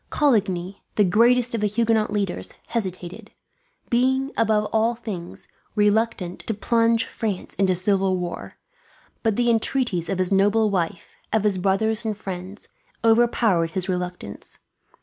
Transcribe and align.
Coligny, 0.09 0.81
the 0.95 1.03
greatest 1.03 1.53
of 1.53 1.61
the 1.61 1.67
Huguenot 1.67 2.11
leaders, 2.11 2.55
hesitated; 2.69 3.29
being, 3.91 4.31
above 4.35 4.65
all 4.73 4.95
things, 4.95 5.47
reluctant 5.75 6.39
to 6.39 6.55
plunge 6.55 7.05
France 7.05 7.53
into 7.53 7.75
civil 7.75 8.17
war. 8.17 8.55
But 9.21 9.35
the 9.35 9.51
entreaties 9.51 10.09
of 10.09 10.17
his 10.17 10.31
noble 10.31 10.71
wife, 10.71 11.09
of 11.31 11.43
his 11.43 11.59
brothers 11.59 12.03
and 12.03 12.17
friends, 12.17 12.67
overpowered 13.05 13.69
his 13.77 13.87
reluctance. 13.87 14.57